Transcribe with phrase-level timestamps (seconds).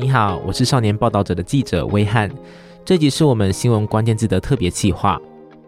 [0.00, 2.30] 你好，我是少年报道者的记者威汉。
[2.86, 5.20] 这集是我们新闻关键字的特别企划。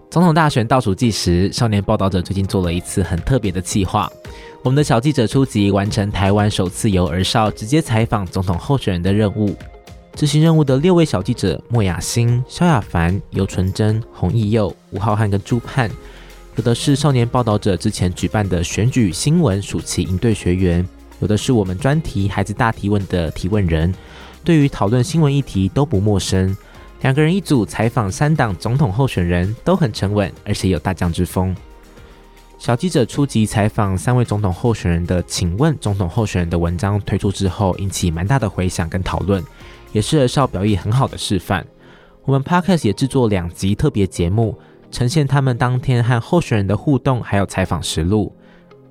[0.08, 4.10] 总统大选倒数计时，少年报道者最近做了一次很特别的企划。
[4.62, 9.54] 我们的小记者出击，完成台湾首次由儿少直接采访总统候选人的任务。
[10.14, 15.90] 执行任务的六位小记者莫雅欣、萧亚凡、尤纯真、洪义佑、吴浩瀚跟朱盼，
[16.56, 20.88] 有的是少年报道者之前举办的选举新闻暑期营队学员，
[21.22, 23.94] 有的是我们专题孩子大提问的提问人，
[24.42, 26.54] 对于讨论新闻议题都不陌生。
[27.02, 31.54] 两个人一组采访三党总统候选人，都很沉稳，而且有大将之风。
[32.58, 39.42] 小记者出击采访三位总统候选人的“请问总统候选人”的文章推出之后，引起蛮大的回响跟讨论，
[39.92, 41.64] 也是儿少表意很好的示范。
[42.24, 44.58] 我们 Podcast 也制作两集特别节目，
[44.90, 48.34] 呈现他们当天和候选人的互动，还有采访实录。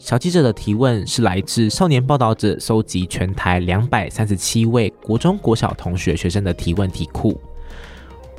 [0.01, 7.39] 小记者的提问是来自少年报道者搜集全台两百三十七位国中国小同学学生的提问题库。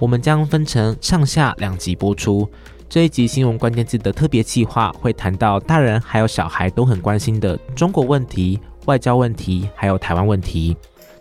[0.01, 2.51] 我们将分成上下两集播出。
[2.89, 10.77] 这一集新闻关键字的特别企划会谈到大人还有小孩都很关心的中国问题、外交问题，还有台湾问题。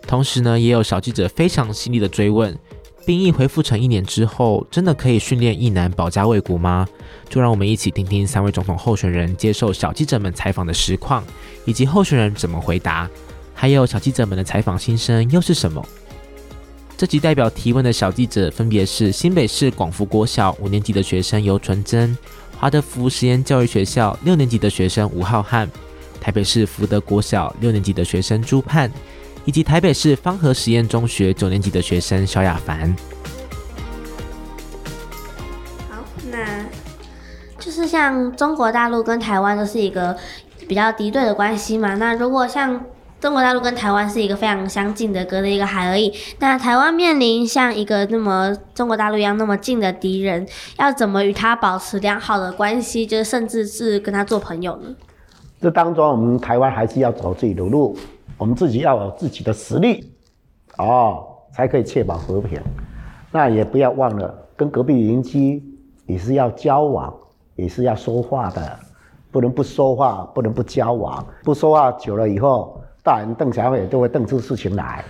[0.08, 2.52] 同时呢，也有小记者非常犀利的追问：
[3.04, 6.86] 兵役恢复成一年之后，真的可以训练役男保家卫国吗？
[7.28, 11.24] 就让我们一起听听三位总统候选人接受小记者们采访的实况，
[11.64, 13.08] 以及候选人怎么回答，
[13.54, 15.84] 还有小记者们的采访心声又是什么？
[16.96, 22.16] 这集代表提问的小记者分别是新北市广福国小五年级的学生游纯真、
[22.56, 25.66] 华德福实验教育学校六年级的学生吴浩瀚、
[26.20, 28.88] 台北市福德国小六年级的学生朱盼，
[29.44, 32.94] 以及台北市方和实验中学九年级的学生萧亚凡。
[35.90, 36.64] 好，那
[37.58, 40.16] 就是像中国大陆跟台湾都是一个
[40.68, 41.94] 比较敌对的关系嘛。
[41.94, 42.84] 那如果像
[43.20, 46.12] 中国大陆跟台湾是一个非常相近的，隔着一个海而已。
[46.40, 50.44] 那台湾面临像一个那么中国大陆一样那么近的敌人，
[50.76, 54.88] 要怎么与他保持良好的关系，就是甚至是跟他做朋友呢？
[55.60, 57.96] 这当中，我们台湾还是要走自己的路，
[58.38, 60.12] 我们自己要有自己的实力，
[60.78, 62.60] 哦，才可以确保和平。
[63.30, 65.62] 那也不要忘了，跟隔壁邻居
[66.06, 67.12] 也是要交往，
[67.56, 68.78] 也是要说话的，
[69.30, 72.78] 不能不说话，不能不交往，不说话久了以后。
[73.04, 75.04] 大人瞪小眼都会瞪出事情来，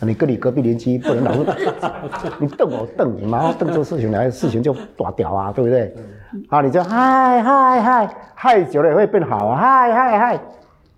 [0.00, 5.92] 你跟你隔壁邻居不能老是， 你瞪我瞪你，然后瞪出事情来，事情就大屌啊，对不对？
[6.48, 10.40] 啊，你就嗨嗨嗨嗨久了也会变好啊，嗨嗨嗨，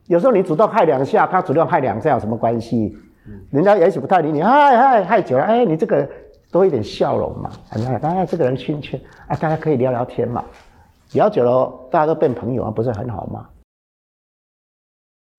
[0.08, 2.96] 有时候你主动害两下，他主动害两下有什么关系？
[3.50, 6.08] 人家也许不太理你，嗨嗨嗨久了，哎，你这个
[6.52, 10.44] 多一点笑容嘛，哎，大家这个人亲切，哎，大家可以聊聊天嘛，
[11.12, 13.48] 聊久了大家都变朋友啊，不是很好吗？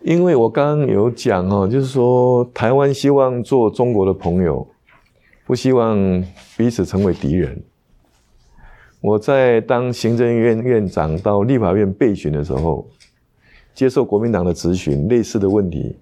[0.04, 4.68] 因为我刚刚有讲哦，就是说台湾希望做中国的朋友，
[5.46, 5.98] 不希望
[6.58, 7.64] 彼此成为敌人。
[9.00, 12.86] 我在当行政院院长到立法院备询的时候，
[13.78, 15.96] 接受国民党的质询，类似的问题，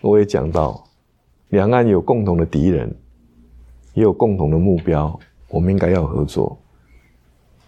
[0.00, 0.84] 我也讲到，
[1.48, 2.94] 两岸有共同的敌人，
[3.92, 5.18] 也有共同的目标，
[5.48, 6.56] 我们应该要合作。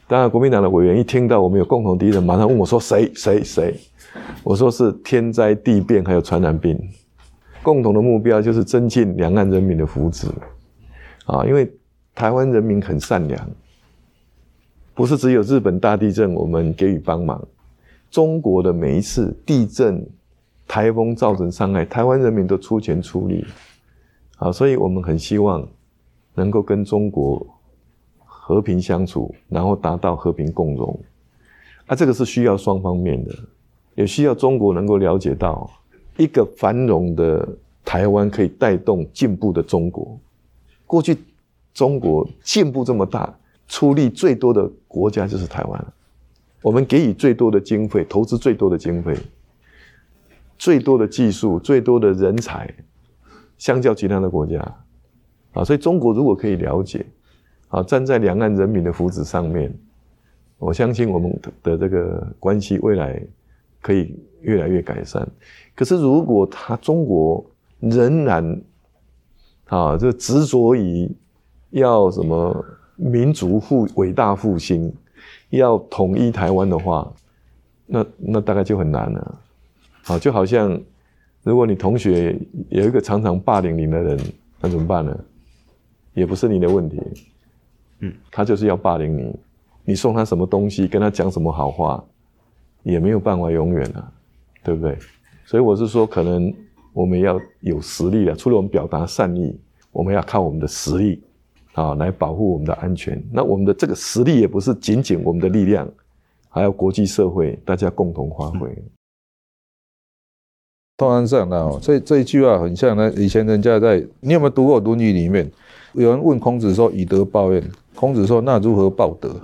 [0.07, 3.11] 当然，国民党的委员一听到我们有共同敌人，马上问我说：“谁？
[3.13, 3.43] 谁？
[3.43, 3.75] 谁？”
[4.45, 6.81] 我说是天灾地变，还有传染病，
[7.61, 10.29] 共同的目标就是增进两岸人民的福祉，
[11.27, 11.69] 啊，因为
[12.15, 13.51] 台湾人民很善良，
[14.95, 17.45] 不是只有日本大地震我们给予帮忙，
[18.11, 20.05] 中国的每一次地震、
[20.67, 23.45] 台风造成伤害，台湾人民都出钱出力，
[24.39, 25.67] 啊，所以我们很希望
[26.35, 27.47] 能够跟中国
[28.19, 31.01] 和平相处，然后达到和平共荣，
[31.87, 33.33] 啊，这个是需要双方面的。
[33.97, 35.69] 也需要中国能够了解到，
[36.17, 37.47] 一个繁荣的
[37.85, 40.19] 台湾可以带动进步的中国。
[40.87, 41.19] 过去
[41.75, 43.37] 中国进步这么大，
[43.69, 45.87] 出力最多的国家就是台湾。
[46.63, 49.17] 我们给予最多的经费，投资最多的经费，
[50.59, 52.73] 最多的技术，最多的人才，
[53.59, 54.59] 相较其他的国家。
[55.53, 57.05] 啊，所以中国如果可以了解，
[57.69, 59.75] 啊，站在两岸人民的福祉上面，
[60.59, 63.23] 我相信我们的这个关系未来。
[63.83, 65.27] 可以越来越改善，
[65.75, 67.43] 可是如果他中国
[67.79, 68.61] 仍然
[69.69, 71.11] 啊，就执着于
[71.71, 72.63] 要什么
[72.97, 74.93] 民族复伟大复兴，
[75.51, 77.13] 要统一台湾的话，
[77.87, 79.41] 那那大概就很难了。
[80.03, 80.81] 好，就好像
[81.43, 82.39] 如果你同学
[82.69, 84.19] 有一个常常霸凌你的人，
[84.61, 85.17] 那怎么办呢？
[86.15, 87.01] 也不是你的问题，
[88.01, 89.37] 嗯，他就是要霸凌你，
[89.85, 92.05] 你送他什么东西，跟他讲什么好话。
[92.83, 94.11] 也没有办法永远啊，
[94.65, 94.97] 对不对？
[95.45, 96.51] 所以我是说，可能
[96.95, 98.35] 我们要有实力了。
[98.35, 99.55] 除了我们表达善意，
[99.93, 101.23] 我们要靠我们的实力
[101.73, 103.23] 啊来保护我们的安全。
[103.33, 105.89] 那我们的这个实力也不是仅仅我们的力量，
[106.49, 108.71] 还有国际社会大家共同发挥。
[110.97, 113.11] 当然这样的哦，这这一句话很像呢。
[113.17, 115.51] 以前人家在，你有没有读过《论语》里面？
[115.95, 117.65] 有人问孔子说：“以德报怨。”
[117.97, 119.35] 孔子说：“那如何报德？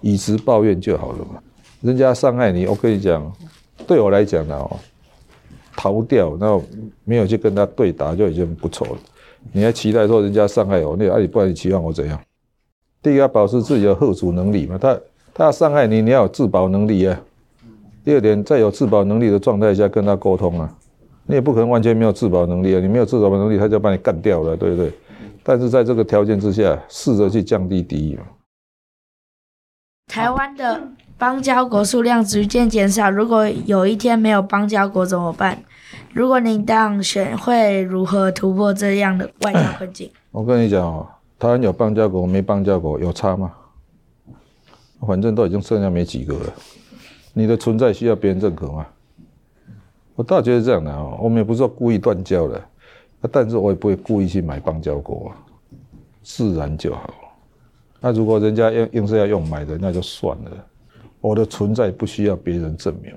[0.00, 1.40] 以直报怨就好了嘛。
[1.80, 3.32] 人家伤害你，我跟你讲，
[3.86, 4.76] 对我来讲呢，哦，
[5.76, 6.62] 逃掉，然后
[7.04, 8.98] 没有去跟他对打就已经不错了。
[9.52, 12.20] 你还期待说人家伤害我，那啊你不然你期望我怎样？
[13.02, 14.76] 第一要保持自己的后主能力嘛。
[14.78, 14.98] 他
[15.32, 17.20] 他要伤害你，你要有自保能力啊。
[18.04, 20.72] 第二点，在有自保能力的状态下跟他沟通啊，
[21.26, 22.80] 你也不可能完全没有自保能力啊。
[22.80, 24.92] 你没有自保能力，他就把你干掉了，对不对？
[25.42, 28.22] 但是在这个条件之下，试着去降低敌意嘛。
[30.06, 30.88] 台湾的
[31.18, 35.62] 邦交国数量逐渐减少，如果有一天没有邦交国怎么办？
[36.12, 40.10] 如果您当选，会如何突破这样的外交困境？
[40.32, 41.06] 我跟你讲哦，
[41.38, 43.52] 台湾有邦交国没邦交国有差吗？
[45.06, 46.52] 反正都已经剩下没几个了，
[47.34, 48.86] 你的存在需要别人认可吗？
[50.14, 52.60] 我倒觉得这样的哦，我们也不是说故意断交的。
[53.32, 55.36] 但是我也不会故意去买邦交国啊，
[56.22, 57.12] 自然就好。
[58.00, 60.50] 那如果人家硬硬是要用买的，那就算了。
[61.20, 63.12] 我的存在不需要别人证明。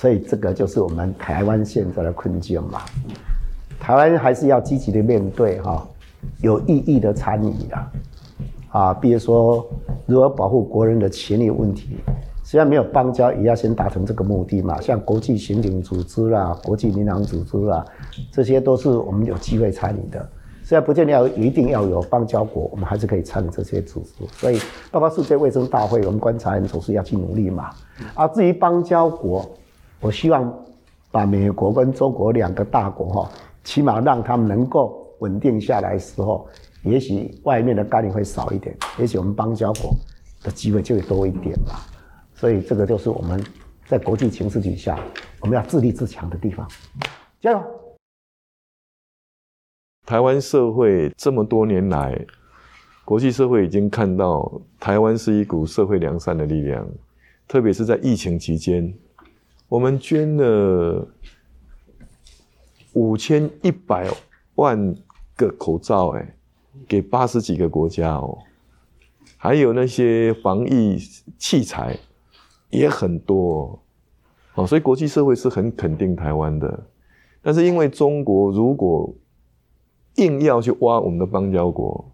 [0.00, 2.82] 所以这个就是我们台湾现在的困境嘛。
[3.80, 5.86] 台湾还是要积极的面对哈，
[6.40, 7.92] 有意义的参与啊，
[8.70, 9.66] 啊，比如说
[10.06, 11.96] 如何保护国人的权利问题。
[12.42, 14.78] 虽然没有邦交，也要先达成这个目的嘛。
[14.80, 17.82] 像国际刑警组织啦、国际民航组织啦，
[18.30, 20.28] 这些都是我们有机会参与的。
[20.62, 24.26] 虽然不见得要一定要有邦交国，我们还是可以参与这些组织。
[24.32, 24.58] 所以，
[24.90, 27.70] 包括世界卫生大会，我们观察人总是要去努力嘛。
[28.14, 29.48] 啊，至于邦交国，
[30.04, 30.54] 我希望
[31.10, 33.30] 把美国跟中国两个大国哈，
[33.62, 36.46] 起码让他们能够稳定下来的时候，
[36.82, 39.96] 也许外面的干预会少一点，也许我们邦交国
[40.42, 41.76] 的机会就会多一点嘛。
[42.34, 43.42] 所以这个就是我们
[43.86, 45.02] 在国际形势底下，
[45.40, 46.68] 我们要自立自强的地方。
[47.40, 47.62] 加油！
[50.04, 52.26] 台湾社会这么多年来，
[53.06, 56.86] 国际社会已经看到台湾是一股社会良善的力量，
[57.48, 58.92] 特别是在疫情期间，
[59.74, 61.04] 我们捐了
[62.92, 64.08] 五千一百
[64.54, 64.94] 万
[65.34, 66.36] 个口罩，哎，
[66.86, 68.38] 给八十几个国家哦，
[69.36, 70.96] 还有那些防疫
[71.38, 71.98] 器材。
[72.70, 73.80] 也很多，
[74.54, 76.86] 哦，所以国际社会是很肯定台湾的，
[77.42, 79.12] 但是因为中国如果
[80.16, 82.12] 硬要去挖我们的邦交国，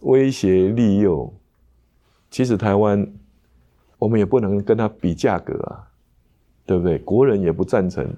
[0.00, 1.32] 威胁利诱，
[2.30, 3.14] 其实台湾
[3.98, 5.91] 我们也不能跟他比价格啊，
[6.66, 6.98] 对不对？
[6.98, 8.08] 国人也不赞成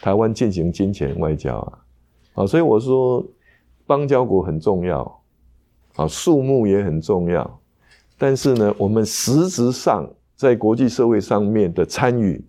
[0.00, 1.78] 台湾进行金钱外交啊，
[2.42, 3.24] 啊，所以我说
[3.86, 5.20] 邦交国很重要，
[5.96, 7.60] 啊，数目也很重要，
[8.18, 10.08] 但是呢，我们实质上。
[10.36, 12.44] 在国际社会上面的参与，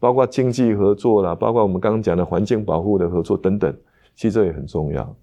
[0.00, 3.72] 包括经济合作啦，包括我们刚刚讲的环境保护的合作等等，
[4.16, 5.16] 其实这也很重要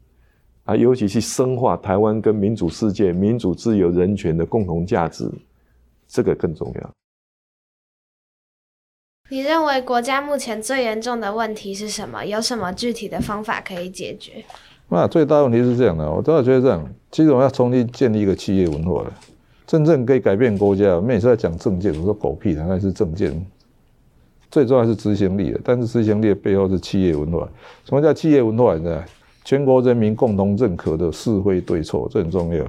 [0.63, 0.77] 啊。
[0.77, 5.29] 尤其是深化台湾跟民主世界、民主自由人权的共同价值，
[6.07, 6.89] 这个更重要。
[9.33, 12.23] 你认为国家目前最严重的问题是什么？
[12.23, 14.33] 有什么具体的方法可以解决？
[14.89, 19.11] 那最大问题是这样的，我倒觉得这样，其实我们要重新建立一个企业文化的。
[19.65, 21.91] 真正可以改变国家，我们也是在讲政见。
[21.95, 23.43] 我说狗屁的，那是政见。
[24.51, 27.49] 最重要是执行力的，但是执行力的背后是企业文化。
[27.85, 29.03] 什么叫企业文化呢？
[29.43, 32.63] 全国人民共同认可的是非对错，这很重要。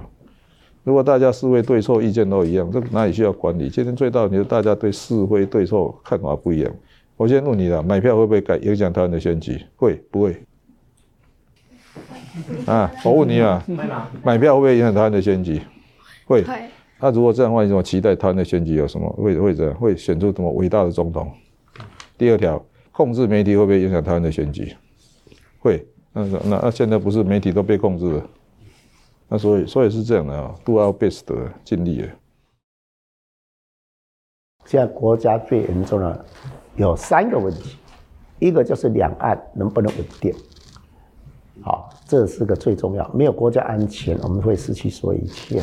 [0.85, 3.71] 如果大家是非对错意见都一样，这哪里需要管理？
[3.71, 6.71] 今天最大问题是大家对是非对错看法不一样。
[7.17, 9.65] 我先问你了，买票会不会改影响台湾的选举？
[9.77, 10.37] 会不会？
[12.67, 13.65] 啊，我问你啊，
[14.23, 15.61] 买票会不会影响台湾的选举？
[16.27, 16.43] 会。
[16.43, 16.55] 会
[17.01, 19.09] 那、啊、如果这样的话，你怎么期待他的选举有什么？
[19.11, 19.75] 会会这样？
[19.75, 21.31] 会选出什么伟大的总统？
[22.19, 22.63] 第二条，
[22.93, 24.75] 控制媒体会不会影响台湾的选举？
[25.61, 25.87] 会。
[26.13, 28.27] 那那那现在不是媒体都被控制了？
[29.29, 31.25] 那所以所以是这样的啊，do our best，
[31.65, 32.09] 尽力了。
[34.67, 36.25] 现在国家最严重的
[36.77, 37.77] 有三个问题，
[38.39, 40.35] 一个就是两岸能不能稳定？
[41.63, 43.09] 好，这是个最重要。
[43.13, 45.63] 没有国家安全，我们会失去所有一切。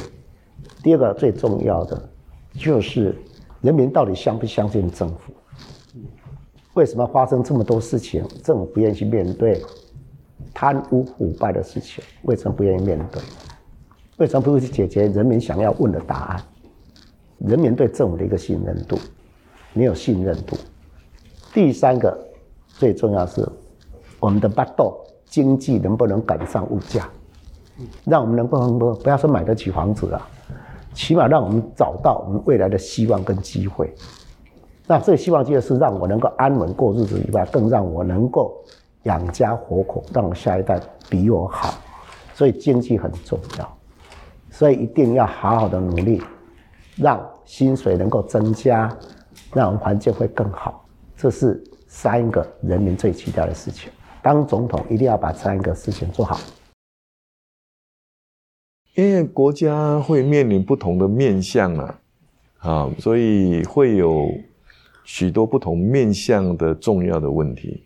[0.83, 2.09] 第二个最重要的，
[2.53, 3.15] 就是
[3.61, 5.33] 人民到底相不相信政府？
[6.73, 9.61] 为什么发生这么多事情，政府不愿意去面对
[10.53, 12.03] 贪污腐败的事情？
[12.23, 13.21] 为什么不愿意面对？
[14.21, 16.43] 为什么不会去解决人民想要问的答案？
[17.39, 18.95] 人民对政府的一个信任度
[19.73, 20.55] 没有信任度。
[21.51, 22.15] 第三个
[22.67, 23.43] 最重要是
[24.19, 27.09] 我们的巴豆经济能不能赶上物价，
[28.05, 30.29] 让我们能不能不不要说买得起房子啊，
[30.93, 33.91] 起码让我们找到我们未来的希望跟机会。
[34.85, 38.53] 那这个希望机会是让我能够安稳过日子以外，更让我能够
[39.05, 41.73] 养家活口，让我下一代比我好。
[42.35, 43.77] 所以经济很重要，
[44.61, 46.21] 所以一定要好好的努力，
[46.95, 48.95] 让薪水能够增加，
[49.55, 50.87] 让我们环境会更好。
[51.17, 53.91] 这是三个人民最期待的事情。
[54.21, 56.39] 当总统一定要把三个事情做好。
[58.93, 61.99] 因为国家会面临不同的面向啊，
[62.59, 64.29] 啊，所以会有
[65.03, 67.83] 许多不同面向的重要的问题。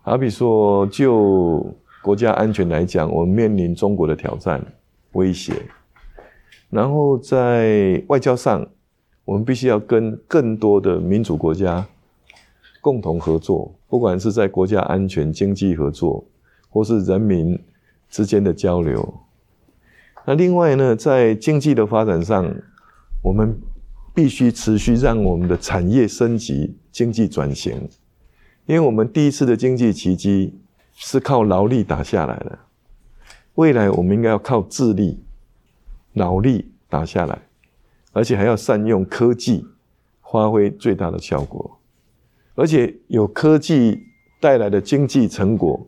[0.00, 1.62] 好比说就。
[2.02, 4.60] 国家安全来讲，我们面临中国的挑战、
[5.12, 5.52] 威胁，
[6.72, 8.66] 然后在外交上，
[9.26, 11.86] 我们必须要跟更多的民主国家
[12.80, 16.24] 共同合作，不管是在国家安全、经济合作，
[16.70, 17.58] 或是人民
[18.08, 19.20] 之间的交流。
[20.24, 22.50] 那另外呢，在经济的发展上，
[23.22, 23.54] 我们
[24.14, 27.88] 必须持续让我们的产业升级、经济转型，
[28.64, 30.58] 因为我们第一次的经济奇迹。
[30.94, 32.58] 是靠劳力打下来的，
[33.54, 35.18] 未来我们应该要靠智力、
[36.12, 37.38] 脑力打下来，
[38.12, 39.66] 而且还要善用科技，
[40.22, 41.78] 发挥最大的效果，
[42.54, 44.02] 而且有科技
[44.40, 45.86] 带来的经济成果，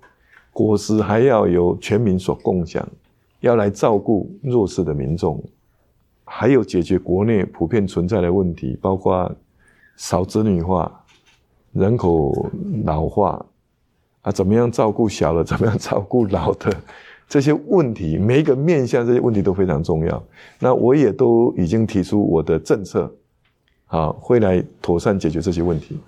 [0.53, 2.87] 果实还要由全民所共享，
[3.41, 5.43] 要来照顾弱势的民众，
[6.25, 9.31] 还有解决国内普遍存在的问题，包括
[9.97, 11.05] 少子女化、
[11.73, 12.51] 人口
[12.85, 13.45] 老化。
[14.23, 15.45] 啊，怎么样照顾小的？
[15.45, 16.75] 怎么样照顾老的？
[17.35, 20.25] 这些问题，每一个面向这些问题都非常重要。
[20.61, 23.13] 那我也都已经提出我的政策，
[23.87, 25.99] 好，会来妥善解决这些问题。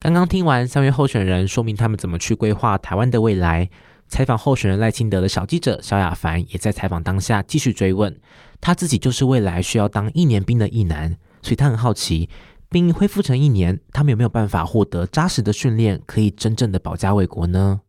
[0.00, 3.70] 刚刚听完三位候选人说明他们怎么去规划台湾的未来，
[4.08, 8.18] 采访候选人赖清德的小记者萧雅凡也在采访当下继续追问，
[8.60, 12.28] 他自己就是未来需要当一年兵的役男，所以他很好奇。
[12.68, 17.82] 兵恢复成一年，他们有没有办法获得扎实的训练，可以真正的保家卫国呢？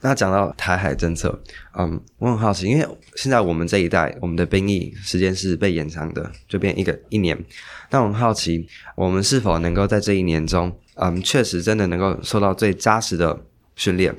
[0.00, 1.40] 那讲到台海政策，
[1.76, 2.86] 嗯，我很好奇，因为
[3.16, 7.36] 现在我们这一代，我们的兵役时间是被延长的，就变一个一年。
[7.90, 14.14] 那我很好奇，我们是否能够在这一年中，嗯，确实真的能够受到最扎实的训练，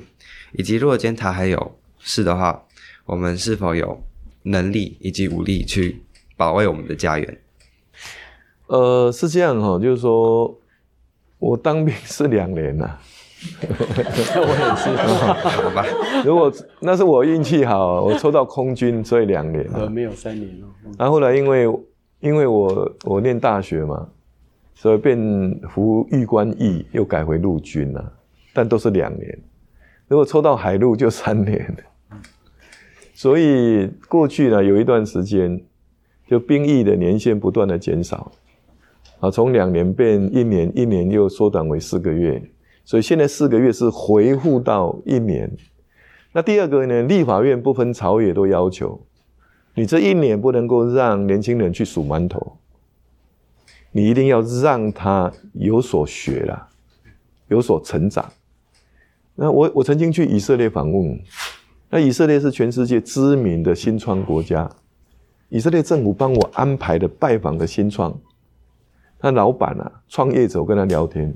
[0.52, 2.62] 以及如果今天台海有事的话，
[3.06, 4.02] 我们是否有
[4.42, 6.02] 能力以及武力去
[6.36, 7.38] 保卫我们的家园？
[8.66, 10.60] 呃，是这样哈，就是说
[11.38, 12.98] 我当兵是两年呐，
[13.62, 14.90] 我也是，
[15.62, 15.84] 好吧。
[16.24, 19.66] 如果那是我运气好，我抽到空军，所以两年。
[19.72, 20.66] 呃，没有三年哦。
[20.98, 21.66] 然后后来因为
[22.20, 24.08] 因为我我念大学嘛，
[24.74, 25.18] 所以变
[25.70, 28.12] 服预官役，又改回陆军了，
[28.52, 29.38] 但都是两年。
[30.06, 31.74] 如果抽到海陆就三年。
[33.14, 35.62] 所以过去呢，有一段时间，
[36.26, 38.32] 就兵役的年限不断的减少。
[39.20, 42.42] 啊，从两年变一年，一年又缩短为四个月，
[42.90, 45.48] 所以现在四个月是回复到一年。
[46.32, 49.00] 那第二个呢，立法院不分朝野都要求，
[49.76, 52.56] 你这一年不能够让年轻人去数馒头，
[53.92, 56.68] 你一定要让他有所学啦，
[57.46, 58.28] 有所成长。
[59.36, 61.16] 那我我曾经去以色列访问，
[61.90, 64.68] 那以色列是全世界知名的新创国家，
[65.48, 68.18] 以色列政府帮我安排的拜访的新创。
[69.20, 71.32] 他老板啊，创业者，我跟他聊天，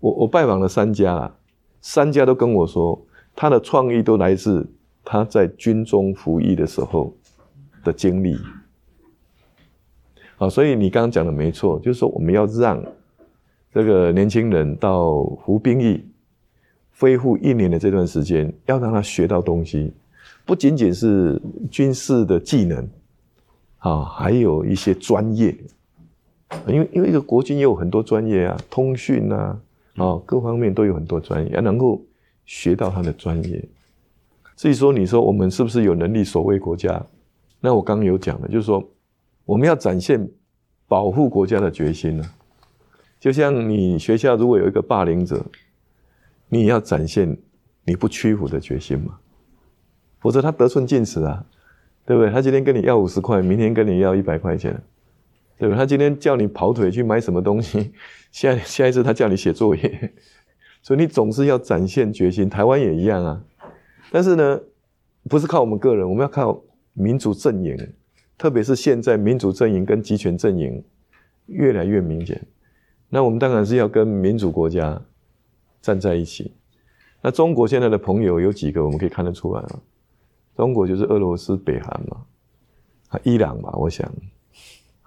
[0.00, 1.36] 我我拜访了三家啊，
[1.80, 3.00] 三家都跟我说，
[3.34, 4.68] 他的创意都来自
[5.04, 7.12] 他在军中服役的时候
[7.82, 8.36] 的经历。
[10.36, 12.80] 好，所以你刚刚讲的没错，就是说我们要让
[13.72, 16.04] 这个年轻人到服兵役、
[16.96, 19.92] 恢复一年的这段时间，要让他学到东西，
[20.46, 22.88] 不仅仅是军事的技能，
[23.78, 25.56] 啊，还有一些专业。
[26.66, 29.60] 因为因为一个国军也有很多专业啊，通讯啊，
[29.98, 32.00] 哦，各方面都有很多专业，要能够
[32.44, 33.64] 学到他的专业。
[34.56, 37.04] 至于说你说我们是不是有能力守卫国家？
[37.60, 38.82] 那我刚刚有讲的，就是说
[39.44, 40.28] 我们要展现
[40.86, 42.24] 保护国家的决心呢。
[43.20, 45.44] 就像你学校如果有一个霸凌者，
[46.48, 47.36] 你也要展现
[47.84, 49.18] 你不屈服的决心嘛，
[50.20, 51.44] 否则他得寸进尺啊，
[52.06, 52.30] 对不对？
[52.30, 54.80] 他今天跟你要五十块，明天跟你要一百块钱。
[55.58, 55.76] 对吧？
[55.76, 57.92] 他今天叫你跑腿去买什么东西，
[58.30, 60.12] 下下一次他叫你写作业，
[60.82, 62.48] 所以你总是要展现决心。
[62.48, 63.42] 台湾也一样啊，
[64.12, 64.60] 但是呢，
[65.28, 66.62] 不是靠我们个人，我们要靠
[66.92, 67.76] 民主阵营，
[68.38, 70.84] 特别是现在民主阵营跟集权阵营
[71.46, 72.40] 越来越明显。
[73.08, 75.02] 那我们当然是要跟民主国家
[75.82, 76.52] 站在一起。
[77.20, 78.84] 那中国现在的朋友有几个？
[78.84, 79.80] 我们可以看得出来啊。
[80.56, 82.24] 中国就是俄罗斯、北韩嘛，
[83.08, 84.08] 啊，伊朗嘛，我想，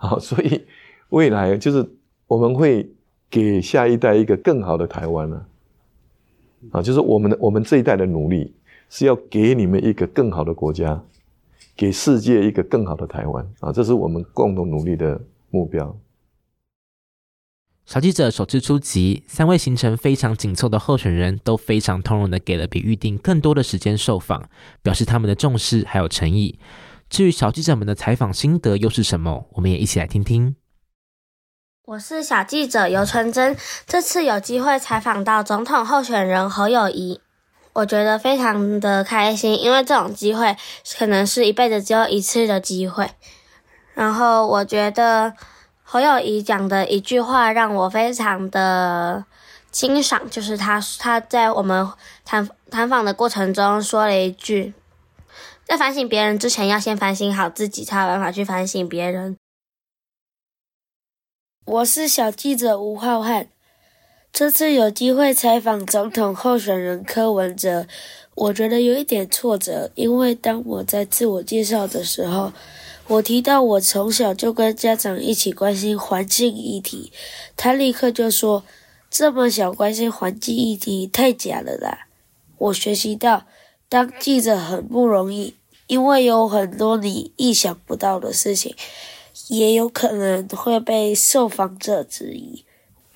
[0.03, 0.65] 好，所以
[1.09, 1.87] 未来就是
[2.25, 2.91] 我们会
[3.29, 5.45] 给下一代一个更好的台湾呢，
[6.71, 8.51] 啊，就是我们的我们这一代的努力
[8.89, 11.03] 是要给你们一个更好的国家，
[11.75, 15.95] 给世界一个更好的台湾啊，这是我们共同努力的目标。
[17.85, 24.49] 小记者首次出击，三位行程非常紧凑的候选人都非常通融的给了比预定更多的时间受访，
[24.81, 26.57] 表示他们的重视还有诚意。
[27.11, 30.55] 至于小记者们的采访心得又是什么，我们也一起来听听。
[31.83, 37.19] 我是小记者游纯真，这次有机会采访到总统候选人侯友谊，
[37.73, 40.55] 我觉得非常的开心，因为这种机会
[40.97, 43.11] 可能是一辈子只有一次的机会。
[43.93, 45.33] 然后我觉得。
[45.83, 49.25] 侯友谊讲的一句话让我非常的
[49.73, 51.85] 欣赏，就是他他在我们
[52.23, 54.73] 谈谈访的过程中说了一句，
[55.71, 59.37] 在反省别人之前，要先反省好自己，才有办法去反省别人。
[61.65, 63.47] 我是小记者吴浩瀚，
[64.33, 67.87] 这次有机会采访总统候选人柯文哲，
[68.35, 72.51] 我觉得有一点挫折，因为当我在自我介绍的时候。
[73.07, 77.13] 我提到我从小就跟家长一起关心环境议题，
[77.55, 78.65] 他立刻就说
[79.09, 82.07] ：“这么小关心环境议题太假了啦！”
[82.59, 83.45] 我学习到
[83.87, 85.55] 当记者很不容易，
[85.91, 88.73] 因为有很多你意想不到的事情，
[89.49, 92.63] 也有可能会被受访者质疑。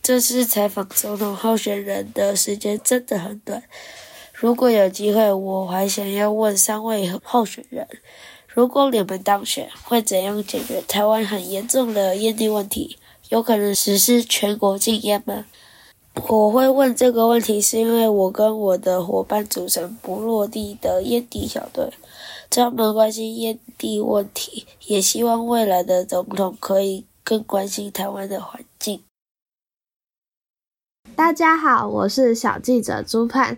[0.01, 3.63] 这次采访总统候选人的时间真的很短，
[4.34, 7.88] 如果有机会，我还想要问三位候选人。
[8.46, 12.98] 如果你们当选，会怎样解决台湾很严重的烟蒂问题？
[13.29, 15.46] 有可能实施全国禁烟吗？
[16.27, 21.89] 我会问这个问题，是因为我跟我的伙伴组成不落地的烟蒂小队，
[22.49, 29.01] 专门关心烟蒂问题，也希望未来的总统可以更关心台湾的环境。
[31.15, 33.58] 大家好，我是小记者朱盼。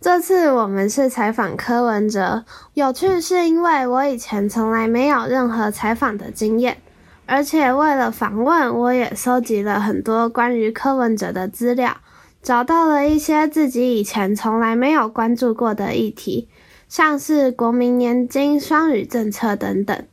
[0.00, 6.80] 这次我们是采访柯文哲，有趣是因为我以前从来没有任何采访的经验，
[7.26, 11.96] 而且为了访问，我也收集了很多关于柯文哲的资料，
[12.42, 16.48] 找到了一些自己以前从来没有关注过的议题，
[16.88, 20.08] 像是国民年金、双语政策等等。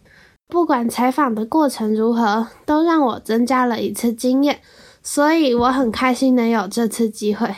[0.47, 4.61] 不管采访的过程如何，都让我增加了一次经验，
[5.01, 7.55] 所以我很开心能有这次机会。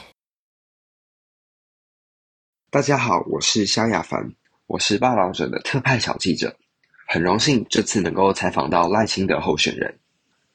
[2.70, 4.34] 大家好，我是萧亚凡，
[4.68, 6.56] 我是报导者的特派小记者，
[7.08, 9.98] 很荣幸这次能够采访到赖清德候选人。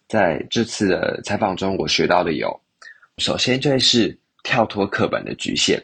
[0.09, 2.61] 在这次的采访中，我学到的有，
[3.19, 5.83] 首先就是跳脱课本的局限，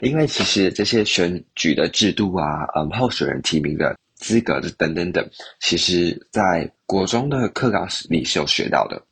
[0.00, 5.28] 因为其实这些选举的制度啊，嗯，候选人提名的资格的等等等，
[5.60, 9.02] 其实在国中的课纲里是有学到的。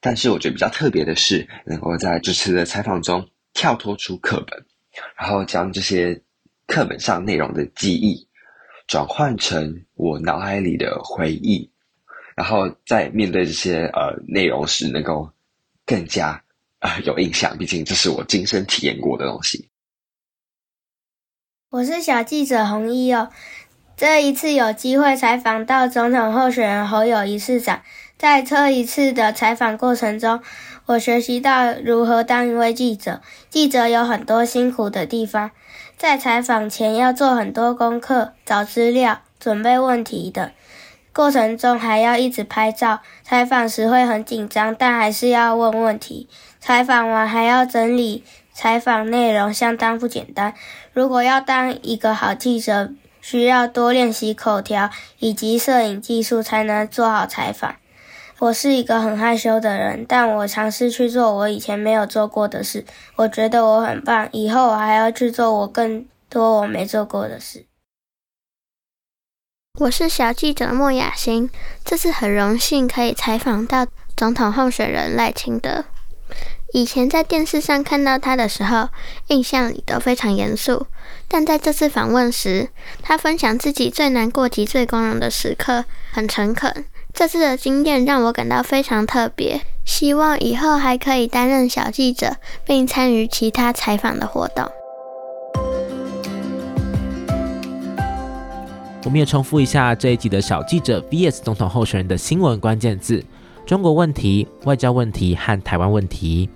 [0.00, 4.64] 但是我觉得比较特别的是，能够在这次的采访中跳脱出课本。
[5.18, 6.22] 然后将这些
[6.68, 8.28] 课本上内容的记忆
[8.86, 11.68] 转换成我脑海里的回忆，
[12.36, 15.32] 然后在面对这些呃内容时，能够
[15.84, 16.44] 更加
[16.78, 17.58] 啊、呃、有印象。
[17.58, 19.68] 毕竟这是我亲身体验过的东西。
[21.74, 23.30] 我是小记者洪一哦，
[23.96, 27.82] 这一次有机会采访到总统候选人侯友宜市长，
[28.16, 30.40] 在这一次的采访过程中。
[30.86, 33.20] 我学习到如何当一位记者。
[33.50, 35.50] 记者有很多辛苦的地方，
[35.96, 40.52] 在采访前要做很多功课、找资料、准备问题的
[41.12, 43.00] 过程中，还要一直拍照。
[43.24, 46.28] 采访时会很紧张，但还是要问问题。
[46.60, 48.22] 采访完还要整理
[48.54, 50.54] 采访内容，相当不简单。
[50.92, 54.88] 如果要当一个好记者，需要多练习口条
[55.18, 57.74] 以及摄影技术，才能做好采访。
[58.38, 62.84] 我是一个很害羞的人，但我尝试去做我以前没有做过的事。
[63.16, 67.66] 我觉得我很棒，以后我还要去做我更多我没做过的事。
[69.80, 71.50] 我是小记者莫雅欣，
[71.84, 73.86] 这次很荣幸可以采访到
[74.16, 75.84] 总统候选人赖清德。
[76.74, 78.88] 以前在电视上看到他的时候，
[79.28, 80.88] 印象里都非常严肃，
[81.28, 82.68] 但在这次访问时，
[83.00, 86.84] 他分享自己最难过及最光荣的时刻，很诚恳。
[87.12, 94.68] 这次的经验让我感到非常特别，希望以后还可以担任小记者，并参与其他采访的活动。
[99.04, 103.24] 我们也重复一下这一集的小记者 VS 总统候选人的新闻关键字：
[103.64, 106.50] 中国问题、外交问题和台湾问题。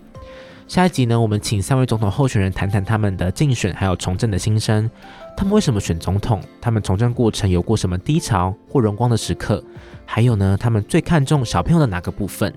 [0.69, 4.89] 下一集呢，我们请三位总统候选人谈谈他们的竞选还有从政的心声。
[5.35, 6.43] 他们为什么选总统？
[6.61, 9.65] 他们从政过程有过什么低潮或荣光的时刻？
[10.05, 12.53] 还有呢，他们最看重小朋友的哪个部分？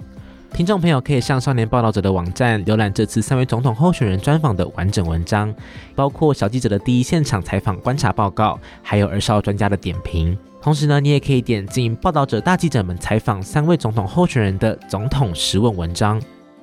[0.51, 5.53] 听众朋友可以上少年报道者的网站浏览这次三位总统候选人专访的完整文章，
[5.95, 10.37] 包括小记者的第一现场采访观察报告，还有儿少专家的点评。
[10.61, 16.21] 同时呢，你也可以点进报道者大记者们采访三位总统候选人的总统实问文章。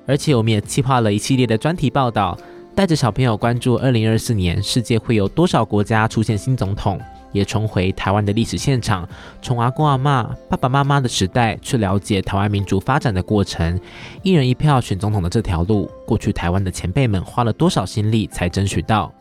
[0.09, 2.37] 而且我们也计划了一系列的专题报道，
[2.75, 6.99] 带着小朋友关注二零二四年世界会有多少国家出现新总统，
[7.31, 9.07] 也重回台湾的历史现场，
[9.43, 13.79] 从阿公阿嬷、爸爸妈妈的时代去了解台湾民主发展的过程，
[14.23, 19.13] 一人一票选总统的这条路，过去台湾的前辈们花了多少心力才争取到？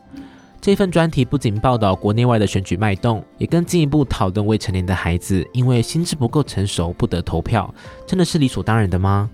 [0.60, 7.72] 这份专题不仅报道国内外的选举脉动，也更进一步讨论未成年的孩子因为心智不够成熟不得投票，
[8.06, 9.30] 真的是理所当然的吗？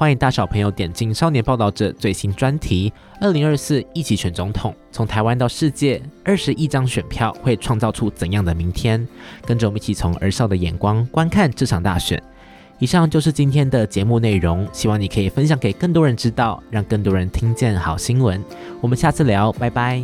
[0.00, 9.06] 欢迎大小朋友点进《少年报道者》最新专题，二零二四一起选总统，从台湾到世界，二十亿张选票会创造出怎样的明天？
[9.44, 12.18] 跟着我们一起从儿少的眼光观看这场大选。
[12.78, 18.42] 以上就是今天的节目内容，希望你可以分享给更多人知道，让更多人听见好新闻。
[18.80, 20.02] 我们下次聊，拜拜。